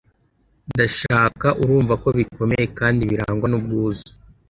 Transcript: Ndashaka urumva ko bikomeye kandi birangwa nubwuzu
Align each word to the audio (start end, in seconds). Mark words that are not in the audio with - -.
Ndashaka 0.73 1.47
urumva 1.61 1.93
ko 2.03 2.07
bikomeye 2.17 2.65
kandi 2.79 3.01
birangwa 3.09 3.45
nubwuzu 3.49 4.09